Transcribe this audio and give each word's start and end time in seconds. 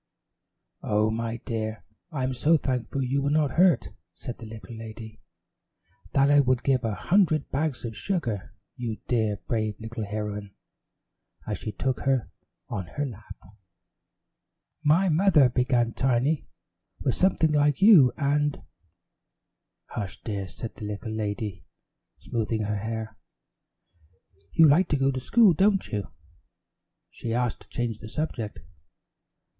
"Oh, 0.81 1.11
my 1.11 1.37
dear, 1.45 1.83
I'm 2.11 2.33
so 2.33 2.57
thankful 2.57 3.03
you 3.03 3.21
were 3.21 3.29
not 3.29 3.51
hurt," 3.51 3.89
said 4.15 4.39
the 4.39 4.47
little 4.47 4.75
lady, 4.75 5.21
"that 6.13 6.31
I 6.31 6.39
would 6.39 6.63
give 6.63 6.83
a 6.83 6.95
hundred 6.95 7.51
bags 7.51 7.85
of 7.85 7.95
sugar 7.95 8.55
you, 8.75 8.97
dear 9.07 9.37
brave 9.47 9.79
little 9.79 10.03
heroine," 10.03 10.55
as 11.45 11.59
she 11.59 11.71
took 11.71 11.99
her 11.99 12.31
on 12.67 12.87
her 12.95 13.05
lap. 13.05 13.37
"My 14.81 15.07
mother," 15.07 15.49
began 15.49 15.93
Tiny, 15.93 16.47
"was 17.01 17.15
something 17.15 17.51
like 17.51 17.79
you 17.79 18.11
and" 18.17 18.59
"Hush, 19.95 20.19
dear," 20.23 20.47
said 20.47 20.73
the 20.77 20.85
little 20.85 21.11
lady, 21.13 21.63
smoothing 22.17 22.63
her 22.63 22.77
hair. 22.79 23.19
"You 24.51 24.67
like 24.67 24.87
to 24.87 24.97
go 24.97 25.11
to 25.11 25.19
school, 25.19 25.53
don't 25.53 25.85
you?" 25.89 26.07
she 27.11 27.35
asked 27.35 27.61
to 27.61 27.69
change 27.69 27.99
the 27.99 28.09
subject. 28.09 28.61